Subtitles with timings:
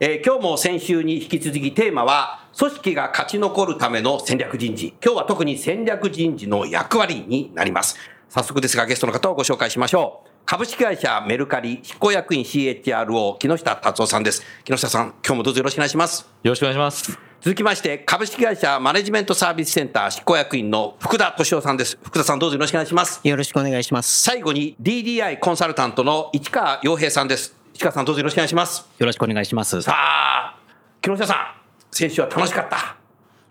[0.00, 4.94] えー今日も先週に引き続きテーマは、組織が勝ち残るための戦略人事。
[5.04, 7.96] 今日は特に戦略人事の役割になります。
[8.28, 10.28] 早速ですがゲストの方をご紹介しましょう。
[10.46, 14.44] 株式会社メルカリ執行役員 CHRO 木下達夫さんです。
[14.62, 16.28] 木下さん、今日もどうぞよろしくお願いします。
[16.44, 17.18] よろしくお願いします。
[17.40, 21.98] 続きまして、株式会社マネジメントサービスセンター執行役員の福田敏夫さんです。
[22.04, 23.20] 福田さんどうぞよろしくお願いします。
[23.24, 24.22] よろしくお願いします。
[24.22, 27.57] 最後に DDI コンサルタントの市川洋平さんです。
[27.78, 28.88] 市川さんどうぞよろしくお願いします。
[28.98, 29.80] よろしくお願いします。
[29.82, 30.58] さあ、
[31.00, 31.36] 木下さん、
[31.92, 32.76] 先週は楽しかった。
[32.76, 32.96] あ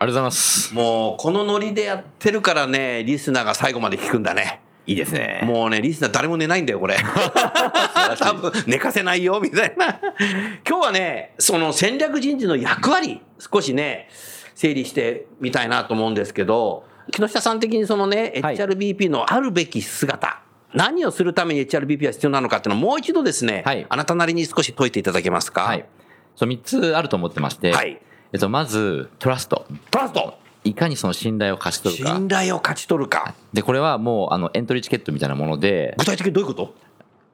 [0.00, 0.74] とうございます。
[0.74, 4.60] もう、このノリでやってるからね、リスナーが最後まで聞くんだね。
[4.86, 5.40] いいですね。
[5.44, 6.98] もうね、リスナー誰も寝ないんだよ、これ。
[8.20, 9.98] 多分、寝かせないよ、みたいな。
[10.68, 14.10] 今日はね、その戦略人事の役割、少しね、
[14.54, 20.42] 整理してみたいなと思うんですけど、木下さん的にそのね、はい HRBP のあるべき姿、
[20.74, 25.62] 何をするために HRBP は必要なのかっていうのをもう一度ですね、はいあなたなりに少し解いていただけますか？
[25.62, 25.84] はい。
[26.36, 28.00] そう、3つあると思ってまして、はい
[28.32, 29.66] えっと、まず、トラスト。
[29.90, 30.34] トラスト
[30.64, 32.10] いかにその信頼を勝ち取るか。
[32.10, 33.34] 信頼を勝ち取るか。
[33.54, 36.74] で、これはもう、あの、エントリーチケットみたいなもので、具体的にどういうこと？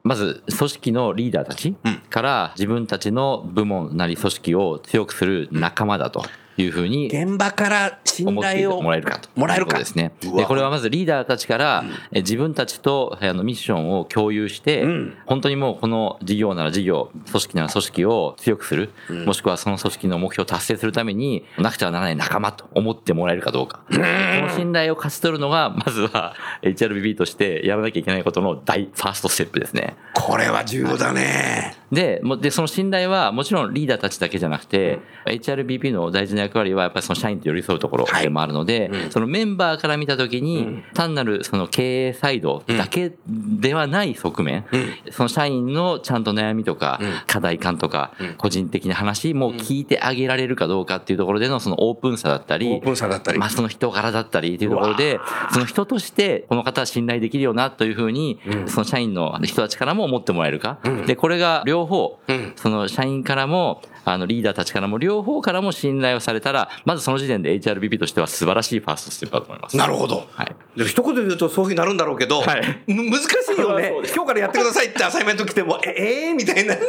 [0.03, 6.23] まず、組織のリーダーたちうんから自分たちの部門なり組織を強くする仲間だと
[6.57, 9.29] いうふうに現場から信頼をもらえるかと。
[9.35, 10.13] もらえるかですね。
[10.21, 18.91] で、これはまずリーダーたちから、え自分たちとあのミッションを共有して、うん本当にもうこの事業なら事業、組織なら組織を強くする、
[19.25, 23.81] もしくはその組織の目標を達成するために、なくてはならない仲間と思ってもらえるかどうか。
[23.89, 29.95] この信頼を勝ち取るのが、まずは HRBB としてやらなきゃいけないことの大ファーストステップですね。
[30.13, 31.75] これは重要だね。
[31.91, 44.65] で、もで、その信頼はもちろんリーダーたちだけじゃなくて、HRBP の大事な役割はやっぱりその社員と寄り添うところでもあるので、そのメンバーから見たときに、単なるその経営サイドだけではない側面、
[45.11, 53.39] その社員のちゃんと悩みとか、課題感とか、個人的な話も聞いてあげられるかどうかっていうところでのそのオープンさだったり、オープンさだったり。
[53.39, 55.19] まあその人柄だったりっていうところで、
[55.51, 60.79] その人としてこの方は信頼できるよなというふうに、その社員の人たちからも思ってもらえるか。
[61.05, 62.19] で、これが両方、
[62.55, 69.75] その社員からも、あのリーダーたちからも両方からも信頼をされたら、まずその時点で HRBP としては素晴らしいファーストステップだと思います。
[69.75, 70.27] なるほど。
[70.31, 70.55] はい。
[70.77, 72.83] で一言で言うとそういうふうになるんだろうけど、はい。
[72.87, 73.27] む難し
[73.57, 73.91] いよね。
[74.13, 76.75] 今日からやってくださいってアサイメント来てもええー、みたいな。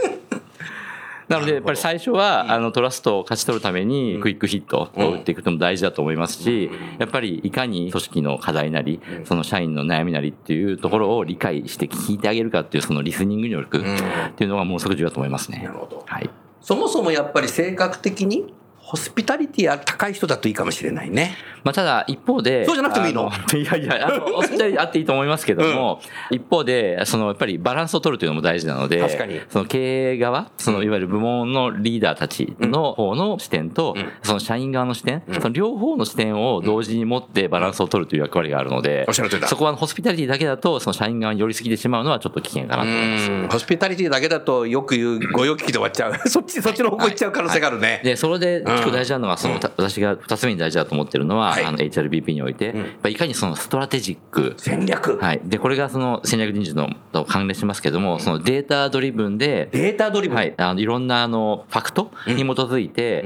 [1.28, 15.62] なので、やっぱり最初は、あの、トラストを勝ち取るために、クイックヒットを打っていくのも大事だと思いますし、やっぱり、いかに組織の課題なり、その社員の悩みなりっていうところを理解して聞いてあげるかっていう、そのリスニング力っていうのがものすごく重要だと思いますね。
[15.64, 16.04] なるほど。
[16.06, 16.30] はい。
[16.66, 18.52] そもそもやっぱり性格的に
[18.86, 21.36] ホスピタリティが高い人だといいかもしれないね。
[21.64, 22.64] まあ、ただ、一方で。
[22.64, 23.28] そうじゃなくてもいいの？
[23.28, 29.40] あ いやいや、あの、 お二人あっていいと思いますけども、一方で、その、やっぱりバランスを取るというのも大事なので、確かに。
[29.48, 39.04] その経営側、その、いわゆる部門のリーダーたちの方の視点と、その社員側の視点、その両方の視点を同時に持ってバランスを取るという役割があるので、
[39.46, 43.32] そこはホスピタリティだけだと、その社員側に寄りすぎてしまうのはちょっと危険かなと思います。
[43.32, 43.48] うん。
[43.48, 46.14] ホスピタリティだけだとよく言う御用聞きで終わっちゃう。
[46.30, 51.64] そっちそっちの方向行っちゃう可能性があるね、で、それで結構大事なのは、その、た私が二つ目に大事だと思ってるのは、はい。
[51.64, 52.74] あの、HRBP において、
[53.08, 55.40] いかにその strategic、戦略、はい。
[55.44, 60.54] で、これがその戦略人事のと関連しますけども、そのデータドリブンで、データドリブン、はい。
[60.56, 63.24] あの、いろんな、あの、ファクトに基づいて、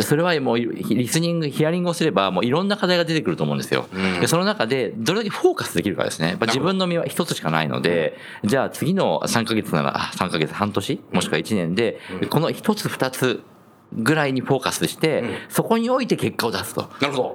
[0.00, 3.86] それはもう、リスニング、ヒアリングをすれば、もういろんな課題が出てくると思うんですよ。
[4.20, 6.28] で、その中で、どれだけフォーカスできるかですね。
[6.28, 11.98] やっぱ自分の身は一つしかないので、じゃあ次の3ヶ月なら、あ3ヶ月、半年、もしくは1年で、
[12.30, 13.42] この一つ二つ
[13.92, 16.90] ぐらいにフォーカスして、そこにおいて結果を出すと。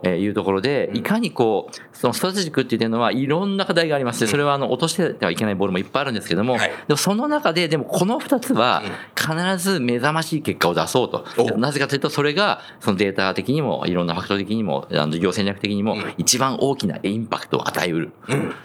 [0.07, 6.69] いうところで、いかにこう、そのストラテジックっていうのはいろんな課題がありまして、それはあの落としてはいけないボールもいっぱいあるんですけども、はい。
[6.88, 8.83] でもその中で、でもこの2つは
[9.15, 11.25] 必ず目覚ましい結果を出そうと。
[11.38, 18.12] おなぜかというと、それがそのデータ的にも、いろんなファクト的にも、あの事業戦略的にも、一番大きなインパクトを与えうる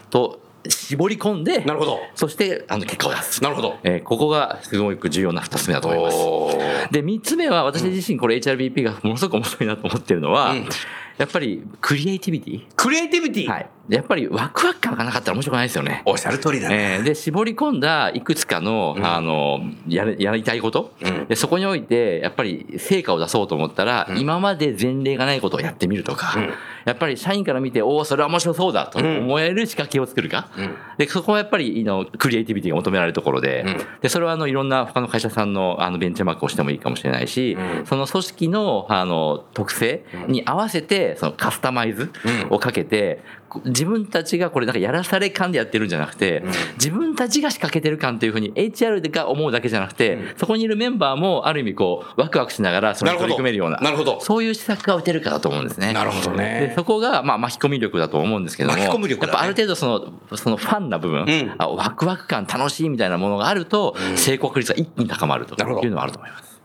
[0.09, 1.99] と絞り込んで、なるほど。
[2.15, 3.43] そしてあの結果を出す。
[3.43, 3.77] なるほど。
[3.83, 6.93] えーここがすごく重要な2つ目だと思います。
[6.93, 10.69] で、三つ目は、私自身これ HRBP がものすごく面白いなと思ってるのは、うん
[11.17, 12.65] やっぱりクリエイティビティ？
[12.75, 13.49] クリエイティビティ？
[13.49, 13.69] はい。
[13.89, 16.01] やっぱりワクワク感がなかったら面白くないですよね。
[16.05, 16.97] おっしゃる通りだね。
[16.97, 21.25] えーで、絞り込んだいくつかの、あの、やる、やりたいこと、うん。
[21.27, 26.53] で、そこにおいて、やっぱり成果を出そうと思ったら、今まで前例がないことをやってみるとか、うん。
[26.83, 30.75] やっぱり社員から見て、おお、それは面白そうだと思える仕掛けを作るか、うん。
[30.97, 33.77] で、そこはやっぱり、のクリエイティビティが求められるところで、うん。
[34.01, 37.85] で、それはあの、いろんな他の会社さんのあのベンチャーマークをしてもいいかもしれないし、うん。
[37.85, 46.43] その組織のあの特性に合わせて、そのカスタマイズうんをかけて、こ自分たちがこれなんかやらされ感でやってるんじゃなくて、
[46.75, 54.19] 自分たちが仕掛けてる感というふうに HR が思うだけじゃなくて、そこにいるメンバーもある意味こう、ワクワクしながらそれに取り組めるような、なるほど。
[54.21, 55.93] そういう施策が打てるかだと思うんですね。
[55.93, 56.73] なるほどでね。
[56.75, 66.61] そこが、まあ、巻き込み力だと思うんですけども、巻き込み力だねやっぱある程度その、そのファンな部分、んあワクワク感、楽しいみたいなものがあると、成功確率が一気に高まるというのはあると思います。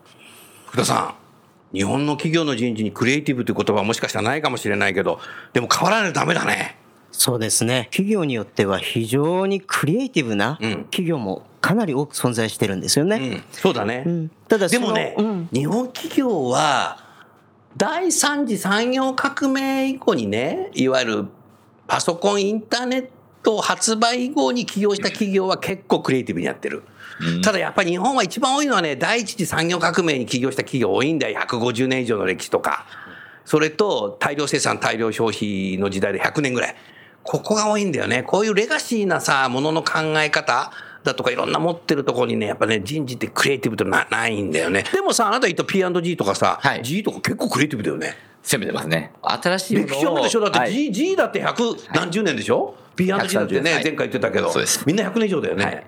[0.67, 1.22] 福田さん。
[1.73, 5.21] 日本の企業の人事にクリエイティブという言葉はもしかしたらないかもしれないけど、
[5.53, 6.77] でも変わらないとダメだね。
[7.13, 7.89] そうですね。
[7.91, 13.17] 企業によっては非常にクリエイティブなうん企業もかなり多く存在してるんですよね。
[13.17, 14.03] うん、そうだね。
[14.07, 16.99] うんただでもね、うん日本企業は
[17.77, 21.27] 第三次産業革命以降にねいわゆる
[21.87, 23.09] パソコンインターネッ
[23.43, 26.83] ト発売以後に起業した企業は結構クリエイティブにやってる。
[27.43, 31.41] ただやっぱり日本は一番多いのはね第一次産業革命に起業した企業多いんだよ。
[31.41, 32.87] 150年以上の歴史とか。
[33.45, 36.77] それと大量生産大量消費の時代で100年ぐらい。
[37.23, 38.23] ここが多いんだよね。
[38.23, 40.73] こういうレガシーなさものの考え方
[41.05, 44.85] だとかいろんな持ってるところにねやっぱね人事ってクリエイティブってなないんだよね。
[44.93, 46.83] でもさあなた言った P&G とかさ、はい。
[46.83, 48.17] G とか結構クリエイティブだよね。
[48.43, 49.13] 攻めてますね。
[49.23, 50.73] 新しい歴史あるでしょだってはい。
[50.73, 51.63] G,、G だって百
[51.95, 53.85] 何十年でしょ？P&G だってね、はい。
[53.85, 54.53] 前回言ってたけど。
[54.87, 55.87] みんな100年以上だよね、はい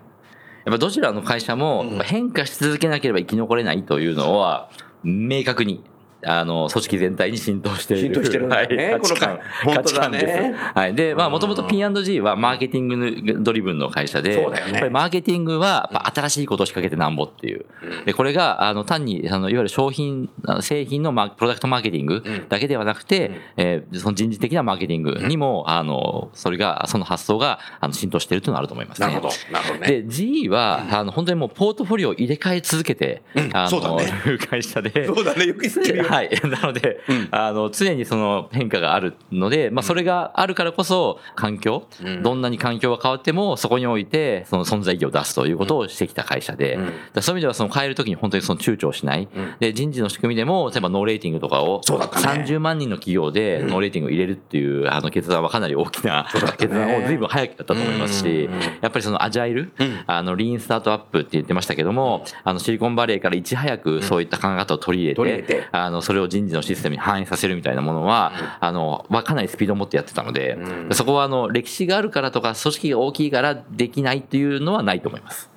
[0.65, 4.71] やっぱどちらの会社も変化し続けなければ生き残れないというのは
[5.03, 5.85] 明確に
[6.27, 8.15] あの組織全体に浸透している。
[8.15, 8.57] 浸透してるね。
[8.57, 9.39] はい、価値観。
[9.65, 10.53] この価値観です。
[10.75, 10.95] はい。
[10.95, 14.73] で、まあもともと P&G はマーケティングドリブンの会社で、そうだよね。
[14.73, 17.67] やっぱりマーケティングは新しいことを仕掛けてなんぼっていう。
[18.05, 20.31] で、これがあの単にあのいわゆる商品、
[20.61, 29.07] 製品のプロダクトマーケティングだけではなくて、えーその人事的なマーケティングにも、あの、それが、その発想があの浸透しているというのはあると思いますね。
[29.07, 29.35] なるほど。
[29.53, 29.87] なるほどね。
[29.87, 33.51] で、G は、あの、本当にもうポートフォリオを入れ替え続けて、うん。
[33.55, 34.13] あの、そうだね。
[34.51, 35.07] 会社で。
[35.07, 35.47] そうだね。
[35.47, 36.31] よく知ってるよはい。
[36.49, 37.01] なので、
[37.33, 41.89] あの、常にその変化があるので、まあ、それがあるからこそ、環境、
[42.23, 49.29] どんなに環境が変わっても、そこにおいて、その存在意義を出すということをしてきた会社で、だからそういう意味では、その変えるときに本当にその躊躇しない。
[49.59, 52.45] で、人事の仕組みでも、例えばノーレーティングとかを、そうだったね。
[52.45, 56.27] 30万人の企業でノーレーティングを入れるっていう、あの、決断はかなり大きな
[56.59, 58.49] 決断を随分早くやったと思いますし、
[58.81, 59.73] やっぱりそのアジャイル、
[60.07, 70.59] あの、リーンスタートアップって言ってましたけども、あの、シリコンバレーからいち早くそういった考え方を取り入れて取り入れて、あの、それを人事のシステムに反映させるみたいなものは、あの、はかなりスピードを持ってやってたので、
[70.93, 75.51] そこはあの、歴史があるからとか、組織が大きいからできないっていうのはないと思います。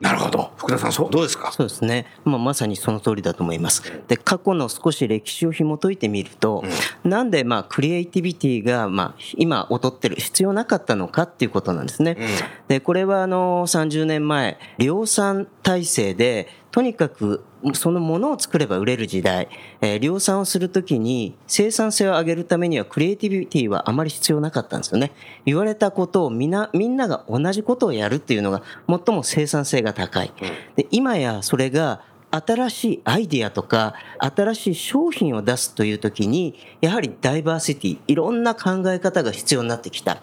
[0.00, 0.50] なるほど。
[0.56, 1.10] 福田さんそう？
[1.10, 1.52] どうですか？
[1.52, 4.02] そうですね、まあ、まさにその通りだと思います。
[4.08, 6.64] で過去の少し歴史を紐解いてみると、
[7.04, 12.18] なんでまあクリエイティビティがまあ今劣ってる必要なかったのかっていうことなんですね。
[12.66, 19.48] でこれはあの30年前量産体制でとにかくそのものを作れば売れる時代、
[19.80, 25.12] えー量産をするときに生産性を上げるためにはクリエイティビティはあまり必要なかったんですよね。
[25.44, 30.32] 言われたことをみんなみんなが同じことをやるっていうのが最も生産性が高い。
[30.74, 32.02] で今やそれが
[32.32, 40.20] 新しいアイディアとか新しい商品を出すというときにやはりダイバーシティいろんな考え方が必要になってきた。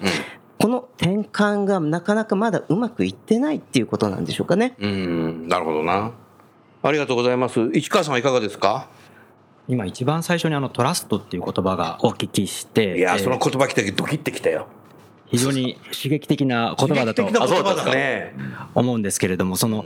[0.60, 4.76] この転換がなかなかまだうまくいってないっていうことなんでしょうかね。
[4.80, 6.12] うんなるほどな
[6.84, 7.70] ありがとうございます。
[7.74, 8.88] 市川さんはいかがですか？
[9.68, 14.68] 今一番最初にあのトラストっていう言葉がお聞きして、いや、えーその言葉来たけどドキってきたよ。
[15.28, 17.24] 非常に刺激的な言葉だと
[18.76, 19.86] 思うんですけれども、その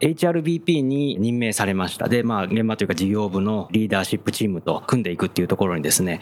[0.00, 2.08] HRBP に任命されました。
[2.08, 6.20] で、まあ、現場というか事業部のリーダーシップチームと組んでいくっていうところにですね、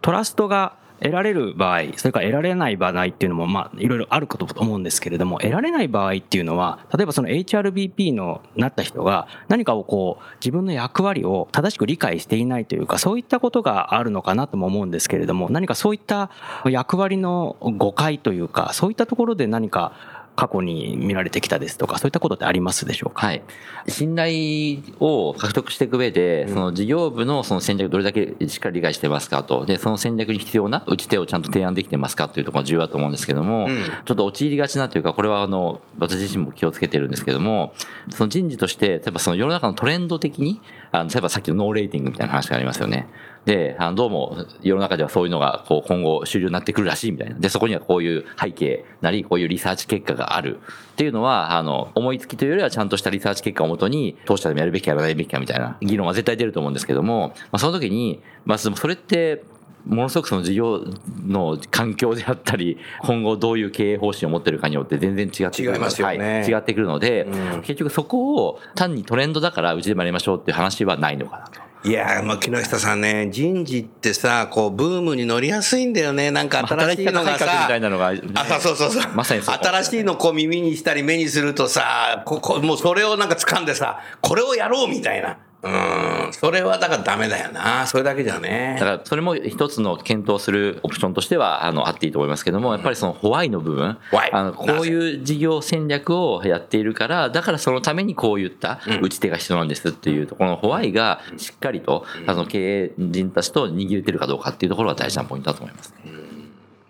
[0.00, 16.30] トラストが得られる場合それから得られない場合っていうのもまあいろいろあるかと思うんですけれども得られない場合っていうのは例えばその HRBP のなった人が何かをこう自分の役割を正しく理解していないというかそういったことがあるのかなとも思うんですけれども何かそういった
[16.66, 19.92] 役割の誤解というかそういったところで何か
[20.38, 23.26] 過去に見られてきたですとかそういったことってありますでしょうか？
[23.26, 23.42] はい。
[23.88, 33.68] 信頼を獲得していく上で、その事業部のその戦略どれだけしっかり理解してますかと、で、その戦略に必要な打ち手をちゃんと提案できてますかというところが重要だと思うんですけども、
[34.04, 37.08] ちょっと陥りがちなというか、これはあの、私自身も気をつけてるん。
[37.08, 37.72] ですけども、
[38.10, 43.08] その人事として、例えばその世の中のトレンド的に、あの、例えばさっきのノーレーティングみたいな話がありますよね。
[43.44, 47.38] で、あのどうも世の中ではそういうのがこう今後主流になってくるらしいみたいな。
[47.38, 50.58] で、そこにはこういう背景なり、こういうリサーチ結果がある
[50.92, 59.44] っていうのは、あの、思いつきというよりはちゃんとしたリサーチ結果をもとに、当社でもやるべきかやらないべきかみたいな議論は絶対出ると思うんですけども、まあその時に、まあそれって、
[59.88, 60.84] ものすごくその事業
[61.26, 65.80] の環境であったり、今後どういう経営方針を持ってるかによって全然違ってくる。
[65.80, 67.26] ますよねはい違ってくるので、
[67.62, 71.68] 結局そこを単にトレンドだからうちでもやりましょうっていう話はないのかなと。
[71.84, 76.32] いやー、まあ、木下さんね、人事ってさ、こう、ブームに乗りやすいんだよね。
[76.32, 79.12] なんか新しいのがさ、みたいなのがあ、そうそうそう。
[79.14, 85.38] まさに新しいのこう耳にしたり目にするとさ、ここ、もうそれをなんか掴んでさ、これをやろうみたいな。
[85.60, 87.84] うん、それはだからダメだよな。
[87.86, 88.86] それだけじゃねだ。
[88.86, 94.30] からそれも一つの検討するオプションとしてはあのあっていいと思いますけどもやっぱりそのホワイの部分 Why？
[94.32, 106.12] あのこういう事業戦略をやっているからだからそのためにこういった打ち手が必要なんですっていうところのホワイがしっかりとあの経営人たちと握れてるかどうかっていうところが大事なポイントだと思いますね。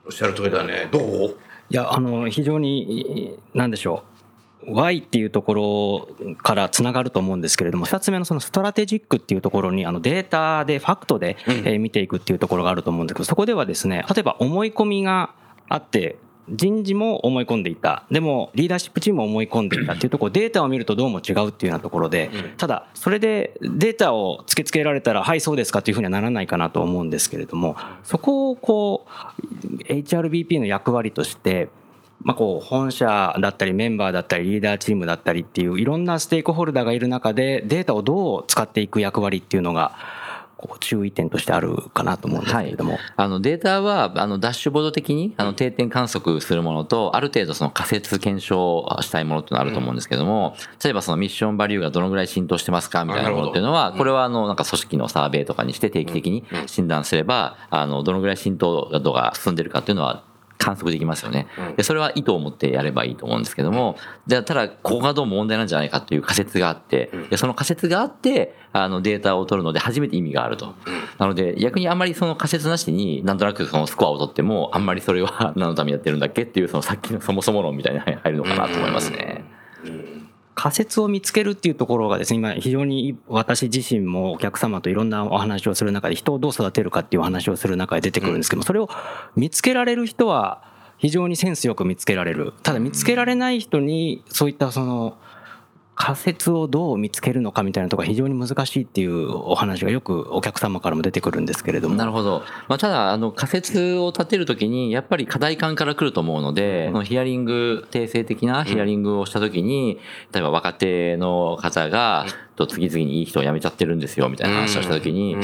[0.05, 0.89] おっしゃる通りだね。
[0.93, 1.37] どう？
[1.71, 4.18] いやあの非常に何でしょう
[4.71, 15.31] Y っていうところからつながると思うんですけれども2つ目のそのストラテジックっていうところにあのデータでファクトでえー見ていくっていうところがあると思うんですけどそこではですね例えば思い込みが
[15.69, 16.17] あって
[16.51, 18.05] 人事も思い込んでいた。
[18.11, 31.69] でもリーダーシップチームも思い込んでいたっていうところデータを見るとどうも違うっていうようなところでただそれでデータを突きつけられたらはいそうですかっていうふうにはならないかなと思うんですけれどもそこをこう HRBP の役割として
[32.29, 39.97] まあ、こう本社だったりメンバーだったりリーダーチームだったりっていういろんなステークホルダーがいる中でデータをどう使っていく役割っていうのが
[40.59, 50.55] こう注意点としてあるかなと思うんですけれども、あのデータはあのダッシュボード的にあの定点観測するものとある程度その仮説検証したいものってのがあると思うんですけども
[50.85, 60.25] 例えばそのミッションバリューがどのぐらい浸透してますかみたいなものっていうのはこれはあのなんか組織のサーベイとかにして定期的に診断すればあのどのぐらい浸透度が進んでるかっていうのは
[60.59, 61.47] 観測できますよね。
[61.77, 63.97] で、それは意図を持ってやればいいと思うんですけども、
[64.27, 70.75] でただ、ここがどうも問題なんじゃないかという仮説があって、でその仮説があって、あのデータを取るので初めて意味があると。
[71.19, 79.58] なので、逆にあんまりその仮説なしになんとなくそのスコアを取っても、あんまりそれは何のためにやってるんだっけっていう、そのさっきのそもそも論みたいに入るのかなと思いますね。
[80.59, 88.91] 仮説を見つけるっていうところがですね今非常に私自身もお客様といろんなお話をする中で人をどう育てるかっていうお話をする中で出てくるんですけどもそれを
[89.37, 90.65] 見つけられる人は
[90.97, 92.55] 非常にセンスよく見つけられる。
[92.65, 95.17] ただ見つけられない人にそういったその
[95.99, 101.97] 仮説をどう見つけるのかみたいなところが非常に難しいっていうお話がよくお客様からも出てくるんですけれども。
[101.97, 102.45] なるほど。
[102.69, 109.99] まあ、ただ、あの、仮説を立てるときに、やっぱり課題感から来ると思うので、そのヒアリング、定性的なヒアリングをしたときに、
[110.33, 112.27] 例えば若手の方が、
[112.59, 115.37] と次々にいい人を辞めちゃってるんですよ、みたいな話をしたときに、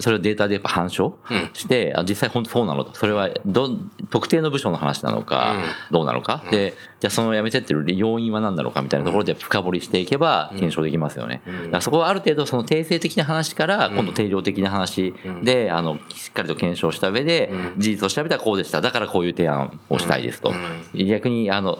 [0.00, 1.18] それをデータでやっぱ反証
[1.52, 2.94] して、あ実際本当そうなのと。
[2.94, 3.70] それは、ど、
[4.10, 5.56] 特定の部署の話なのか、
[5.90, 6.42] どうなのか。
[6.50, 11.42] で、じゃあその辞めてってる要因は何なのかみたいなところで深掘りしていけば検証できますよね。
[11.44, 18.80] だからそこはある程度その定性的な話から、今度定量的な話で、あの、しっかりと検証した上で、事実を調べたらこうでした。
[18.80, 20.54] だからこういう提案をしたいですと。
[20.94, 21.78] 逆に、あの、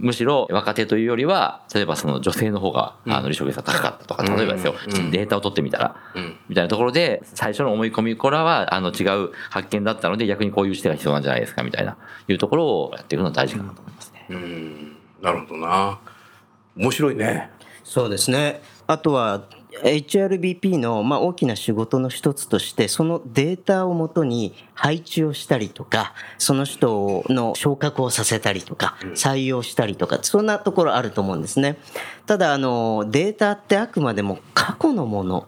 [0.00, 4.74] むしろ若手というよりは、例えばその女性の方が、あの、離職率が高かったとか、例えばですよ、
[5.10, 5.96] データを取ってみたら、
[6.48, 11.96] みたいなところで、最初の思い込み、これは、あの、違う発見だったので、逆にこういう視点が必要なんじゃないですか、みたいな、
[12.28, 14.26] いうところをやっていくのは大事かなと思いますね。
[15.20, 15.98] なるほどな。
[16.76, 17.50] 面白いね。
[17.82, 18.62] そうですね。
[18.86, 31.78] あとは HRBP のまあ大きな仕事の一つとしてそのデータをもとに配置をしたりとかその人の昇格をさせたりとか採用したりとかそんなところあると思うんですね。
[32.26, 35.46] ただあのデータってあくまでも過去のもの。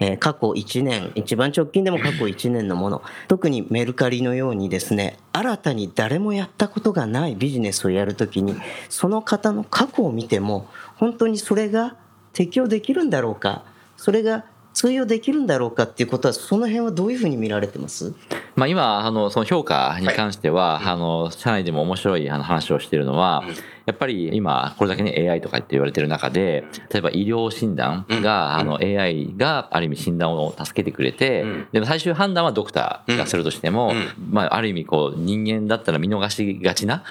[0.00, 8.54] えー過去1年、一番直近でも 過去1年のもの、特にメルカリのようにですね、新たに誰もやったことがないビジネスをやるときに、
[8.88, 11.96] その方の過去を見ても、本当にそれが
[12.32, 13.62] 適用できるんだろうか、
[13.96, 14.44] それが
[14.74, 18.14] 通用できるんだろうかっていうことは、その辺はどういうふうに見られてます？
[18.54, 23.42] まあ、今、あの、その評価に関しては、あの、社内でも面白いあの話をしているのは、
[23.86, 33.94] やっぱり今、これだけね、AI とかって言われてる中で、例えば医療診断が、あの、AI がある意味診断を助けてくれて、でも最終判断はドクターがするとしても、
[34.30, 37.02] まあ、ある意味こう、人間だったら見逃しがちな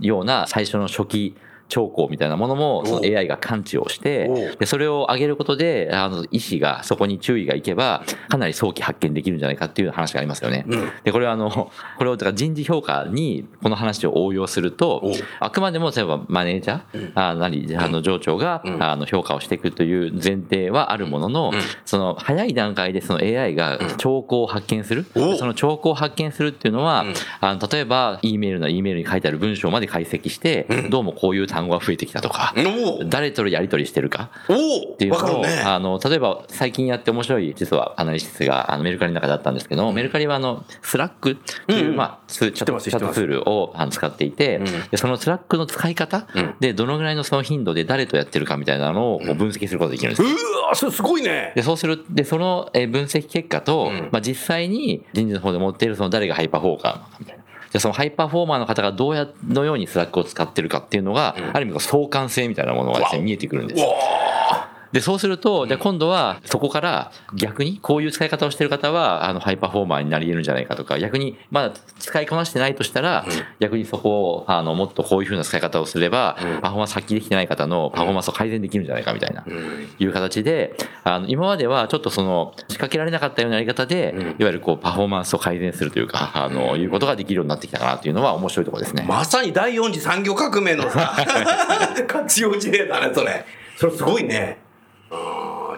[0.00, 1.34] ような最初の初期、
[1.68, 10.64] 兆候みたいなものもその AI が感知をしてでそれを上げることであの医師がそこに注意がいけばかなり早期発見できるんじゃないかっていう話がありますよね。
[11.04, 21.52] でこれはあのこれをだから人事評価にこの話を応用するとあくまでも例えばマネージャーあなりあの上長があの評価をしていくという前提はあるものの
[21.84, 25.04] その早い段階でその AI が兆候を発見する。
[25.14, 27.04] その兆候を発見するっていうのは
[27.40, 32.54] あの例えば E メールなら E メールに書いてある文章まで解析してどうもこういう単語が増えてきたとか、
[33.06, 35.62] 誰とやり取りしてるかっていうのを、ね。
[35.64, 41.34] あの、例えば最近やって面白い実はアナリシスがあのメルカリの中であったんですけど、メルカリはあの、スラックっ
[41.66, 44.60] ていう、まあ、ツチャットツールを使っていて、
[44.96, 46.26] その Slack の使い方
[46.60, 50.26] でどのぐらいのその頻度で誰とやってるかみたいなのを分析することができるんですう
[50.68, 51.52] わそれすごいね。
[51.56, 57.35] で、そうする、で、その分析結果と、まあ、実際に人事の方で持っているその誰がハイパフォーマーみたいな。
[57.76, 63.94] で、そのハイパフォーマーの方がどうや、のように Slack を使ってるかっていうのが、ある意味こう相関性みたいなものがですね、見えてくるんですよ。
[64.96, 73.26] で、そうすると、じゃあ今度はそこから逆にこういう使い方をしてる方は、あの、ハイパフォーマーになり得るんじゃないかとか、逆にまだ使いこなしてないとしたら、
[73.60, 79.44] 逆にそこを、あの、もっとこういうふうな使い方をすれば、パフォーマンス発揮できてない方のパフォーマンスを改善できるんじゃないかみたいな、
[79.98, 80.74] いう形で、
[81.04, 89.04] あの、今まではちょっとその、仕掛けられなかったようなやり方で、いわゆるこう、パフォーマンスを改善するというか、あの、いうことができるようになってきたかなっていうのは面白いところですね。
[89.06, 91.14] まさに第四次産業革命のさ、
[92.08, 93.44] 活用事例だね、それ。
[93.76, 94.64] それすごいね。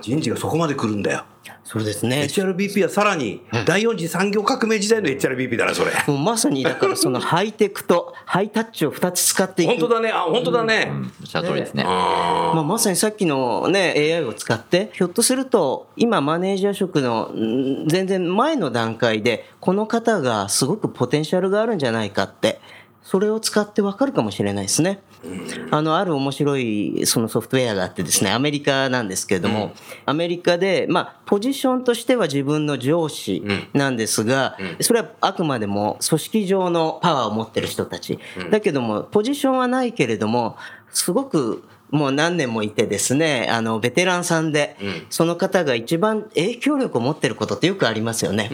[0.00, 1.24] 人事がそこまで来るんだよ。
[1.64, 2.22] そうですね。
[2.22, 5.92] HRBP はさらに第四次産業革命時代の HRBP だね、それ。
[6.06, 9.72] もうまさにだからそのハイテクと ハイタッチを2つ使っていく。
[9.72, 10.90] 本当だね、あ、本当だね。
[11.20, 11.84] おっしゃる通りですね。
[11.86, 22.60] あまあ、まさにさっきの、ね、AI を使って、ひょっとすると、今、マネージャー職のん全然前の段階で、この方がすごくポテンシャルがあるんじゃないかって、
[23.02, 25.00] それを使ってわかるかもしれないですね。
[25.70, 29.72] あの、ある面白いそのソフトウェアがあってですね、アメリカなんですけれども、
[30.06, 33.42] アメリカで、まあ、ポジションとしては自分の上司
[33.72, 38.18] なんですが、それはあくまでも組織上のパワーを持ってる人たち。
[38.50, 40.56] だけども、ポジションはないけれども、
[40.90, 44.76] すごくもう何年もいてですね、あの、ベテランさんで、
[45.10, 48.50] その方が一番影響力を持ってることってよくありますよね。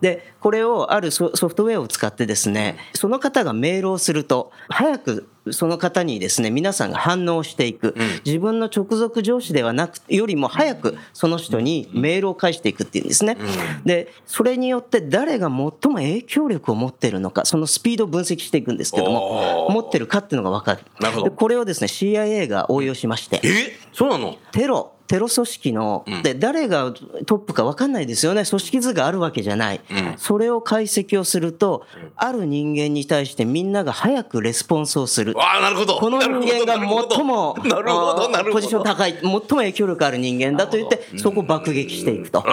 [0.00, 7.94] で、これをあるソソフトウェアを使ってですね、その方がメールをすると、早くその方にですね、皆さんが反応していく。
[8.26, 13.36] 自分の直属上司ではなく、よりも早くその人にメールを返していくっていうんですね。
[13.84, 20.80] で、それによって誰が最も影響力を持っているのか、そのスピードを分析していくんですけども、持ってるかっていうのが分かる。
[21.00, 21.30] なるほど。
[21.30, 23.78] でこれをですね、CIA が応用しまして、え？
[23.92, 24.36] そうなの？
[24.52, 26.94] テロ、テロ組織の、で、誰が
[27.26, 28.44] トップか分かんないですよね。
[28.44, 29.80] 組織図があるわけじゃない。
[30.18, 35.34] それを解析をすると、ある人間に対してみんなが早くレスポンスをする。
[35.36, 35.96] ああ、なるほど。
[35.96, 36.74] この人間が
[37.08, 38.52] 最も、なるほど、なるほど。
[38.52, 42.44] ポジション高い、最も影響力ある人間だと言って、そこを爆撃していくと。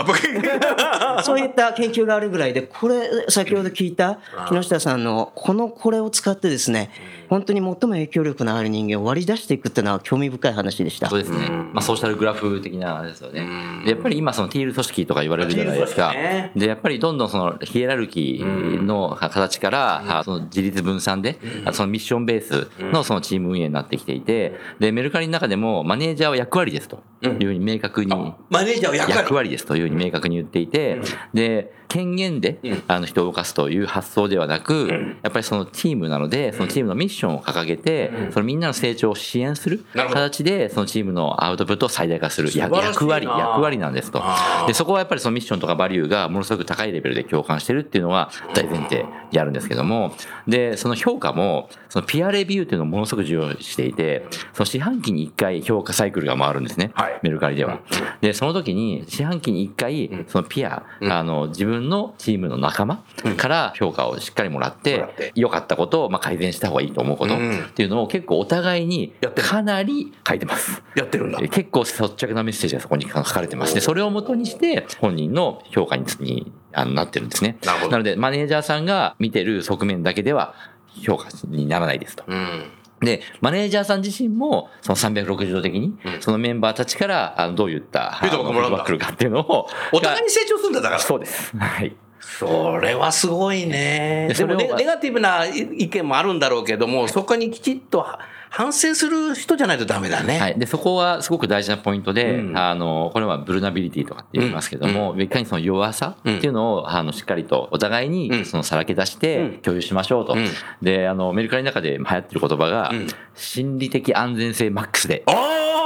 [1.21, 4.17] そういった研究があるぐらいで、これ、先ほど聞いた
[4.49, 6.89] 木下さんの、このこれを使ってですね、
[7.29, 11.09] 本当に最も影響力のある人間を割り出していくっていうのは興味深い話でした。
[11.09, 11.19] そう。
[11.19, 11.49] ですね。
[11.73, 13.47] まあ、ソーシャルグラフ的なですよね。
[13.85, 16.13] で、やっぱり今、そのティール組織とか言われるじゃないですか。
[16.55, 28.15] で、やっぱりどんどんそのヒエラルキーの形から、あその自立分散で、あそのミッションベースのそのチーム運営になってきていて、で、メルカリの中でもマネージャーは役割ですというふうに明確に、
[28.49, 29.17] マネージャーは役割。
[29.17, 31.01] 役割ですというふうに明確に言っていて、
[31.33, 34.89] で、権限であの人を動かすという発想ではなく、
[35.23, 42.73] やっぱりそのチームなので、そのチームのミッションを掲げて、そのみんなの成長を支援する形で、そのチームのアウトプットを最大化する役
[43.08, 44.23] 割、役割なんですと。
[44.67, 50.13] で、そこはやっぱりそのミッションとかバリューがものすごく高いレベルで共感してるっていうのが大前提であるんですけども、
[50.47, 56.91] で、その評価も、そのピアレビューっていうのをものすごく重要視していて、その四半期に一回評価サイクルが回るんですね。
[56.93, 57.19] はい。
[57.23, 57.80] メルカリでは。
[58.21, 63.03] で、その時に四半期に一回、そのピア、あの、自分のチームの仲間
[63.38, 70.83] から評価をしっかりもらっもてらって、良かったことをまあ改善した方がいいと思うことっうんていうのを結構お互いにかなり書いてます。
[70.95, 71.39] やってるんだ。
[71.41, 73.73] え結構率直なメッセージがそこに書かれてます。
[73.73, 77.57] で、それを元にして本人の評価ににあのなってるんですね。
[77.65, 80.53] なるほどので、マネージャーさんが見てる側面だけでは
[81.01, 82.23] 評価にならないですと。
[82.27, 82.71] うん。
[82.99, 91.01] で、マネージャーさん自身も、その360度的に、そのメンバーたちから、あの、どういった、フィードバックもらうんだあるかっていうのを、お互いに成長するんだ、だから。
[91.01, 91.55] そうです。
[91.55, 91.95] はい。
[92.19, 94.34] それはすごいね。
[94.36, 98.06] でもネネガティブな意見もあるんだろうけども、そこにきちっと
[98.49, 100.39] 反省する人じゃないとダメだね。
[100.39, 100.60] はい。
[100.60, 110.34] で、そこはすごく大事なポイントで、うんあの、これはブルナビリティとかって言いますけども、いかにその弱さっていうのを、あの、しっかりとお互いうんに、そのさらけ出しうんて共有しましょうと。
[110.34, 110.47] うん
[110.82, 115.23] で、あの、メルカリの中で流行ってる言葉が、ん心理的安全性マックスで。
[115.27, 115.76] おー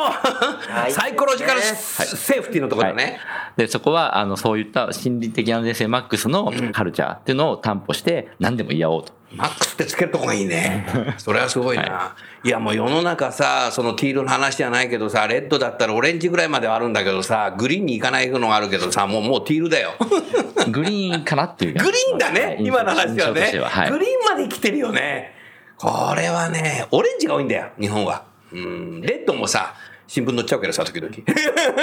[0.89, 3.19] サイコロジカルセーフティーのところだね。
[3.57, 9.13] で、そこは、あの、そういった心理的安全性マックスのカルチャーっていうのを担保して、何でも言い合おうと。
[9.35, 10.85] マックスってつけるとこがいいね。
[11.17, 19.93] それはすごいな。、はいや、もう世の中さ、その黄色の話じゃないけどさ、レッドだったらオレンジぐらいまではあるんだけどさ、グリーンに行かないのがあるけどさ、もう、もうティールだよ。
[20.69, 25.33] グリーンかなっていうグリーンだね、はい今の話はね、ははいグリーンまで来てるよね。
[25.77, 28.23] これはね、オレンジが多いんだよ、日本は。
[28.51, 29.73] うん、レッドもさ、
[30.11, 31.09] 新聞載っちゃうけどさ、時々。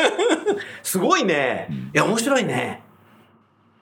[0.85, 1.67] すごいね。
[1.95, 2.83] いや、面白いね。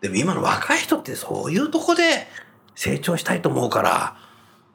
[0.01, 2.29] でも今の若い人ってそういうとこで
[2.77, 4.17] 成長したいと思うから、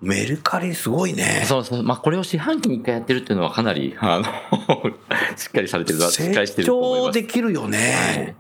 [0.01, 1.45] メルカリすごいね。
[1.45, 1.84] そうそう。
[1.84, 4.25] まあ、これを四半期に一回やってるっていうのはかなり、あの、
[5.38, 7.13] しっかりされてる、しっか成りしてると思い長ます。
[7.13, 8.36] できるよね。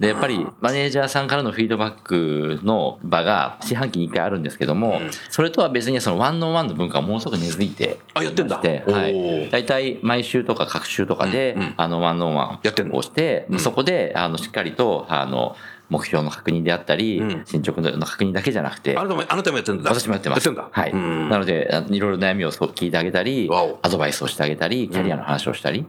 [0.00, 8.60] で、やっぱり、マネージャーさんからのフィードバックの場が四半期に一回あるんですけども、それとは別にそのワンオンワンの文化がものすごく根付いてあやってんだ。
[8.62, 9.50] で、はい。
[9.50, 12.60] 大体毎週とか各週とかで、あの、ワンオンワン
[12.92, 15.54] をして、そこで、あの、しっかりと、あの、
[15.90, 19.90] 目標の確認であったり、うん進捗の確認だけじゃなくて、あなたも、あなたもやってるんだ。
[19.90, 20.46] 私もやってます。
[20.46, 20.68] やってんだ。
[20.70, 20.90] はい。
[20.92, 23.50] うんなので、あいろいろ悩みを聞いてあげたり
[23.82, 25.84] アドバイスをしてあげたり、キャリアの話をしたり。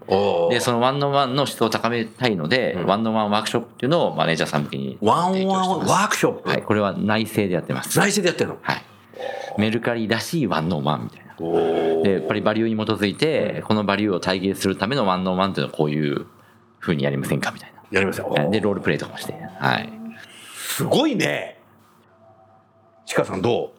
[0.49, 6.49] で、そのワンオンワンの質を高めたいので、ワンオンワンワークショップっていうのをマネージャーさん向けにワンワンワークショップ？
[6.49, 6.63] はい。
[6.63, 7.89] これは内政でやってます。
[7.99, 8.57] 内政でやってるの？
[8.61, 8.83] はい。
[9.57, 11.35] メルカリらしいワンオンワンみたいな。
[11.39, 16.25] おで、やっぱりバリューに基づいて、このバリューを体現するためのワンオンワンっていうのはこういう
[16.79, 18.33] 風にやりませんかみたいやりますよ。
[18.33, 18.49] な。
[18.49, 19.33] で、ロールプレイとかもして。
[19.59, 19.89] はい。
[20.55, 21.59] すごいね。
[23.05, 23.73] ちかさんど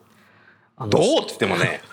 [0.79, 0.89] う？
[0.89, 1.81] どうって言ってもね。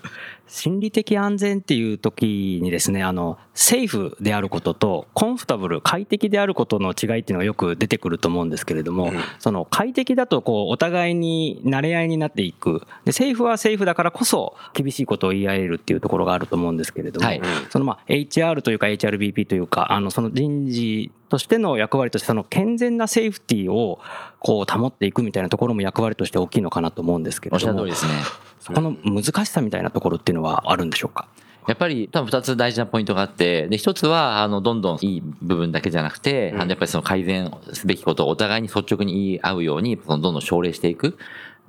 [0.51, 23.99] 心理的安全っていう時にですねあのセーフであることとコンフォタブル快適であることの違いっていうのがよく出てくると思うんですけれども、うんその快適だとこうお互いに慣れ合いになっていくでセーフはセーフだからこそ厳しいことを言い合えるっていうところがあると思うんですけれども、はいそのまあ HR というか HRBP というかあのその人事としての役割としてその健全なセーフティーを
[24.39, 28.23] こう保っていくみたいなところも役割として大きいのかなと思うんですけおっしゃれどもる通りですね。
[28.61, 31.27] そこの難しさみたいなところっていうのはあるんでしょうか？
[31.69, 41.19] やっぱり多分二つ大事なポイントがあって、で、一つは、あの、どんどんいい部分だけじゃなくて、あの、やっぱりその改善すべきことをお互いに率直に言い合うように、そのどんどん奨励していく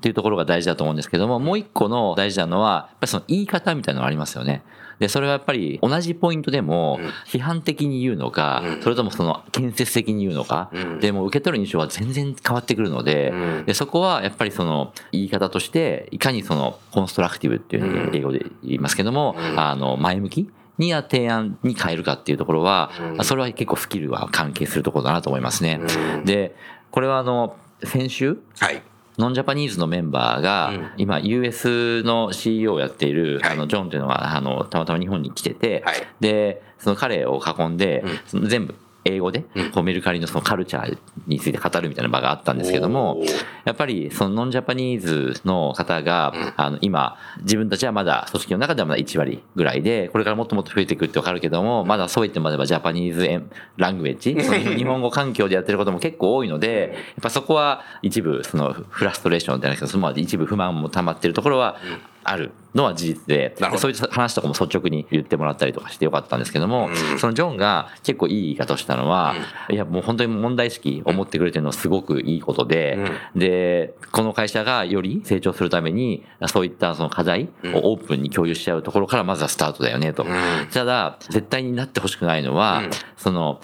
[0.01, 4.63] っていうところが大事だと思うんですけども、もう一個の大事なのは、やっぱりその言い方みたいなのがありますよね。
[4.97, 13.31] で、それはやっぱり同じポイントでも、批判的に言うのか、それともその建設的に言うのか、でも受け取る印象は全然変わってくるので、
[13.67, 25.79] でそこはやっぱりその言い方として、いかにそのコンストラクティブっていう英語で言いますけども、あの、前向きにや提案に変えるかっていうところは、それは結構スキルは関係するところだなと思いますね。
[26.25, 26.55] で、
[26.91, 28.81] これはあの、先週、はい。
[29.17, 33.51] ノンジャパニーズのメンバーが、今 US の CEO をやっている、はい。
[33.53, 35.95] あの、ジョンっていうのが、あの、たまたま日本に来てて、はい。
[36.19, 43.21] で、その彼を囲んで、全部、英語で、こうメルカリのそのカルチャーについて語るみたいな場があったんですけども
[43.65, 61.77] やっぱりそのノンジャパニーズの方が、あの、今、自分たちはまだ組織の中ではまだ1割ぐらいで、これからもっともっと増えていくってわかるけども、まだそう言ってまではジャパニーズエン ラングエッジ、日本語環境でやってることも結構多いので、やっぱそこは一部、そのフラストレーションじゃないけど、その一部不満も溜まってるところは
[62.23, 69.35] あるのは事実でそういう話とかも率直に言ってもらったりとかしてよかったんですけども、そのジョンが結構いい言い方をしたのは、
[69.69, 72.97] いやもう本当に問題意識を持ってくれてるのはすごくいいことで、
[73.35, 80.25] で、この会社がより成長するために、そういったその課題をオープンに共有しちゃうところからまずはスタートだよねと。
[80.71, 82.83] ただ、絶対になってほしくないのは、
[83.17, 83.59] その、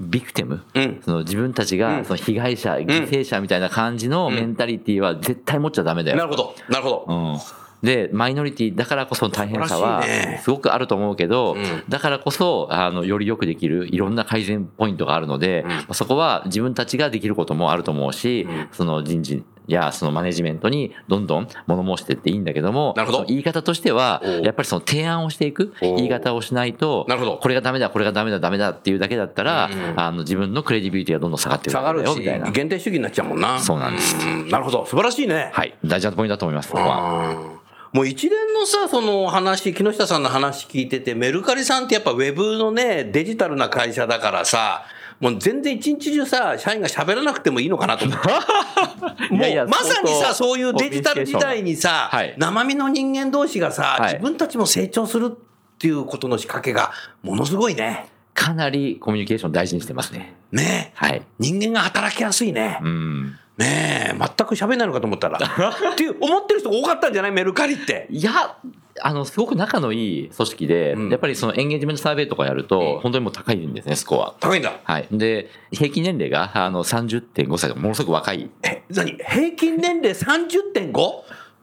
[0.00, 1.00] ビクテム、うん。
[1.04, 6.18] その自分たちがその被害者、犠牲者みたいな感じのメンタリティは絶対持っちゃダメだよ。
[6.18, 6.54] なるほど。
[6.68, 7.04] なるほど。
[7.08, 7.59] うん。
[7.82, 10.02] で、マイノリティだからこその大変さは
[10.42, 32.50] すごくあると思うけど、んだからこそ、あの、よりよくできるいろんな改善ポイントがあるので、まあそこは自分たちができることもあると思うし、その人事やそのマネジメントにどんどん物申していっていいんだけども、なるほど言い方としてはやっぱりその提案をしていく言い方をしないと、なるほどこれがダメだ、これがダメだ、ダメだっていうだけだったら、あの、自分のクレディビリティがどんどん下がってくる下がるし、みたいな。
[32.50, 33.58] 限定主義になっちゃうもんな。
[33.58, 34.84] そうなんですうんなるほど。
[34.86, 35.50] 素晴らしいね。
[35.52, 35.74] はい。
[35.84, 37.59] 大事なポイントだと思います、ここは。
[37.92, 44.84] うんもう一連のさ、その話、木下さんの話聞いてて、メルカリさんってやっぱウェブのね、デジタルな会社だからさ、
[45.18, 49.34] もう全然一日中さ、社員が喋らなくてもいいのかなと思って。
[49.34, 55.38] も いやいやうまさにさ、そういうデジタル時代にさ、はい生身の人間同士がさ、はい自分たちも成長するっ
[55.78, 58.06] ていうことの仕掛けが、ものすごいね。
[58.34, 60.34] かなりコミュニケーション大事にしてますね。
[60.52, 61.22] ねはい。
[61.38, 62.78] 人間が働きやすいね。
[62.80, 63.38] うん。
[63.60, 65.38] ねえ、全く喋んないのかと思ったら。
[65.92, 67.32] っていう、思ってる人が多かったんじゃない？
[67.32, 68.06] メルカリって。
[68.10, 68.56] いや、
[69.02, 74.34] あの、すごく仲のいい組織で、うんやっぱりそのエンゲージメントサーベイとかやると、本当にもう高いんですね、スコア。
[74.40, 74.72] 高いんだ。
[74.82, 75.06] はい。
[75.10, 78.50] で、平均年齢が、あの、30.5歳でものすごく若い。
[78.62, 79.12] え、何？
[79.18, 80.92] 平均年齢 30.5?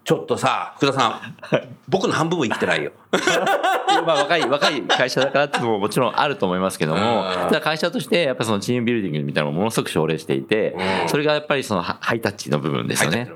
[0.08, 1.36] ちょっとさ、福田さん、
[1.90, 2.94] 僕の半分も生きてないよ。
[4.06, 13.30] まあ、若い、若い会社だからってのももちろんあると思いますけども、ただ会社として、やっぱそのチームビルディングみたいなのをものすごく奨励していて、それがやっぱりそのハハイタッチの部分ですよね。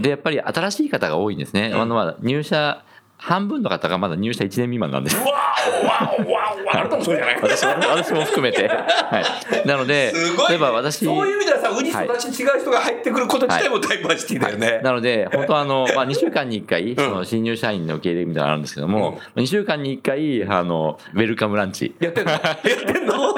[0.00, 1.72] で、やっぱり新しい方が多いんですね。
[1.74, 2.82] あの、まあ、入社、
[3.18, 5.16] 半分の方がまだ入社1年未満なんです。
[5.16, 7.40] わおわおわおあなたもそうじゃない？
[7.42, 8.68] 私も私も含めて。
[8.68, 9.20] は
[9.64, 9.66] い。
[9.66, 10.12] なので、
[10.48, 14.80] 例えば私、そういう意味ではさ、ウニと立ち違う人が入ってくること自体もダイバーシティだよね。
[14.84, 21.94] なので、本当あの、まあ、2週間に1回、その新入社員の受け入れみたいなのあるんですけども、2週間に1回、あの、ウェルカムランチ。
[22.00, 22.32] やってんの？
[22.32, 23.34] やってんの？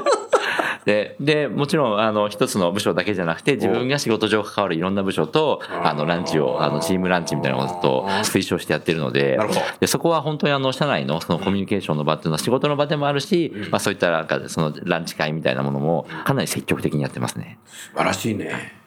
[0.84, 17.58] で、で、もちろん、あの、一つの部署だけじゃなくて、自分が仕事上関わるいろんな部署と、あの、ランチを、あの、チームランチみたいなことと推奨してやってるのでなるほど、で、そこは本当にあの、社内のそのコミュニケーションの場っていうのは仕事の場でもあるし、まあ、そういったなんか、その、ランチ会みたいなものも、かなり積極的にやってますね。
[17.64, 18.78] 素晴らしいね。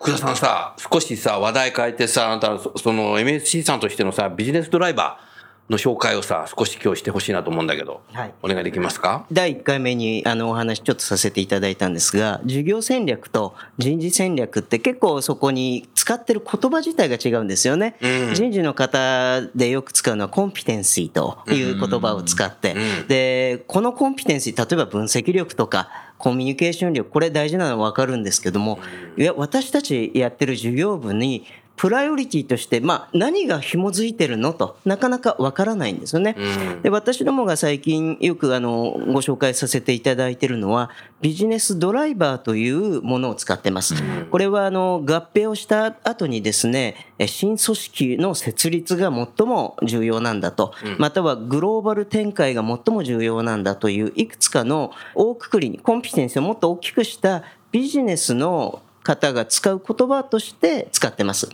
[0.00, 5.27] 福田さんさ、少しさ、話題変えてさ、あなたその MSC さんとしてのさ、ビジネスドライバー
[5.68, 8.32] の紹介をさ、少し今日してほしいなと思うんだけど、はい。
[8.42, 9.26] お願いできますか？
[9.30, 17.96] 第1回目にあのお話ちょっとさせていただいたんですが事業戦略と人事戦略って結構そこに使ってる言葉自体が違うんですよね、
[18.34, 22.74] 人事の方でよく使うのはコンピテンシーという言葉を使って、
[23.06, 28.78] でこのコンピテンシー例えば分析力とかコミュニケーション力これ大事なのは分かるんですけども
[29.16, 31.44] いや私たちやってる事業部に
[31.78, 36.36] プライオリティとして、まあ、何が紐づいてるのとなかなかわからないんですよね。
[36.82, 40.90] で私どもが最近よくあのご紹介させていただいているのは
[41.22, 43.94] ビジネスドライバーというものを使ってます。
[44.30, 61.48] これはあの合併をした後にですねえ新組織の設立が最も重要なんだと、またはグローバル展開が最も重要なんだといういくつかの大くくりにコンピテンスをもっと大きくしたビジネスの方が使う言葉として使ってます。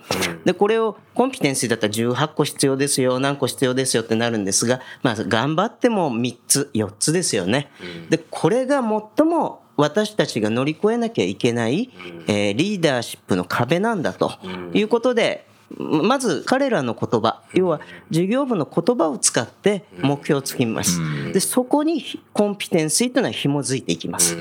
[0.45, 7.71] で、これをコンピテンシーだったら18個必要ですよ、何個必要ですよってなるんですが、まあ、頑張っても3つ、4つですよね。
[8.11, 11.91] で、これが最も私たちが乗り越えなきゃいけない、
[12.27, 14.33] えーリーダーシップの壁なんだと
[14.73, 15.47] いうことで、
[15.77, 21.01] まず彼らの言葉、要は事業部の言葉を使って目標をつきます。
[21.33, 24.37] で、そこにコンピテンシーというのは紐づいていきます。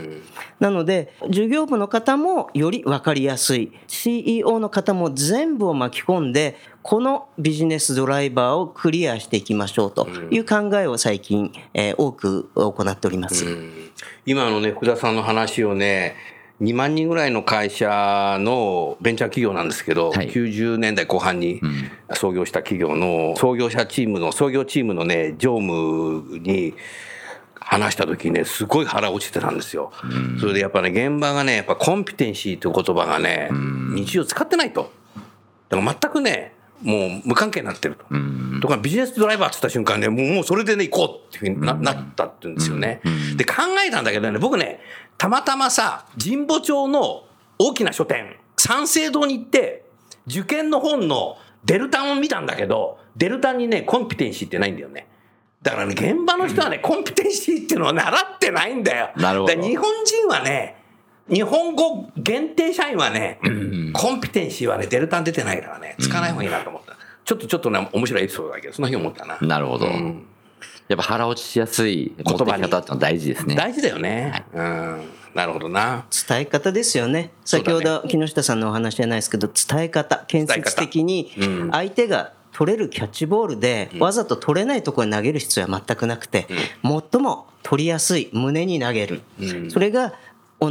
[0.60, 13.46] なので、事業部の方もより分かりやすい、CEO の方も全部を巻き込んで、このビジネスドライバーをクリアしていきましょうという考えを最近、えー多く行っております。
[14.26, 16.16] 今のね、福田さんの話をね、
[16.62, 21.62] 2万人ぐらいの会社のベンチャー企業なんですけど、はい90年代後半に
[22.14, 26.74] 創業した企業の創業者チームの、創業チームのね、常務に
[27.56, 29.92] 話した時にね、すごい腹落ちてたんですよ。
[30.40, 33.50] それでやっぱね、現場がね、やっぱコンピテンシーという言葉がね、
[33.96, 34.92] 日常使ってないと。
[35.70, 38.06] だから全くね、もう無関係になってると。
[38.62, 43.02] とかビジネスドライバーって言った瞬間ね、もうもうそれでね、行こうっていうふうにな,、なったって言うんですよね。
[43.38, 44.80] で、考えたんだけどね、僕ね、
[45.24, 47.24] たまたまさ、神保町の
[47.58, 49.86] 大きな書店、三省堂に行って、
[50.28, 55.08] 受験の本のデルタンを見たんだけど、デルタンにね、コンピテンシーってないんだよね。
[55.62, 59.12] だからね、現場の人はね、コンピテンシーっていうのを習ってないんだよ。
[59.16, 60.76] なるほど日本人はね、
[61.30, 63.40] 日本語限定社員はね、
[63.94, 66.98] コンピテンシーはね、デルタン出てないからね、使わない方がいいなと思った。
[67.24, 69.38] ちょっとちょっとね、面白いエピソードだけど、その日思ったな。
[69.40, 69.88] なるほど。
[69.88, 70.26] ん
[70.88, 73.56] やっぱ腹落ちしやすい持ってき方って大事ですね。
[73.56, 74.46] 大事だよね。
[74.54, 75.02] うん。
[75.34, 76.06] なるほどな。
[76.28, 77.32] 伝え方ですよね。
[77.44, 81.32] 先ほど木下さんのお話じゃないですけど、伝え方、建設的に
[81.72, 86.48] 相手が取れるキャッチボールで、わざと取れないところに投げる必要は全くなくて、
[86.84, 89.22] 最も取りやすい胸に投げる。
[89.70, 90.14] それが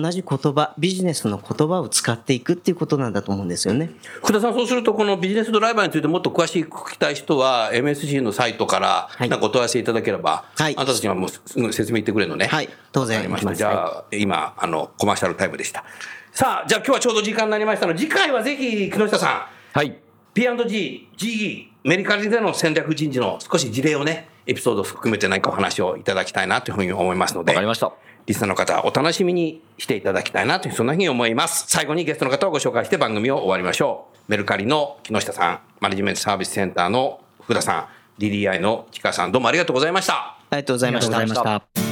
[0.00, 3.90] 同じ言葉、ビジネスの言葉を使っていくっていうことなんだと思うんですよね。
[4.22, 12.46] 福田さん、そうすると、このビジネスドライバーについてもっと詳しく聞きたい人は、MSG のサイトから、はいなんかお問い合わせいただければ、はいあんたたちにはもうすぐ説明言ってくれるのね。
[12.46, 13.54] はい当然ました。
[13.54, 15.84] じゃあ、今、あの、コマーシャルタイムでした。
[16.32, 19.98] さあ、じゃあ今日はちょうど時間になりましたので、次回はぜひ、木下さん、はい。
[20.34, 27.92] P&G、GE、メリカリでの戦略人事の少し事例をね、エピソードを含めて何かお話をいただきたいなというふうに思いますので、わかりました。
[28.26, 31.64] リスナーの方、お楽しみにしていただきたいなという、そんなふうに思います。
[31.68, 34.30] 最後にゲストの方をご紹介して番組を終わりましょう。
[34.30, 40.14] メルカリの木下さん、マネジメントサービスセンターの福田さん、DDI の木川さん、どうもありがとうございました。
[40.14, 41.91] ありがとうございましたありがとうございました。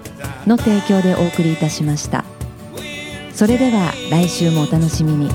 [0.47, 2.25] の提供でお送りいたしました。
[3.33, 5.29] それでは来週もお楽しみに。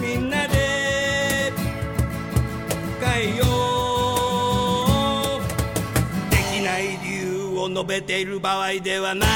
[0.00, 1.52] みんなで
[3.00, 3.44] 変えよ。
[5.38, 9.28] うできない理由を述べている場合ではない。